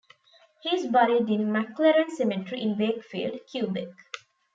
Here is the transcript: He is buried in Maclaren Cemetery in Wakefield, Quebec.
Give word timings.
He 0.63 0.75
is 0.75 0.87
buried 0.87 1.29
in 1.29 1.51
Maclaren 1.51 2.09
Cemetery 2.09 2.59
in 2.59 2.75
Wakefield, 2.75 3.41
Quebec. 3.51 3.89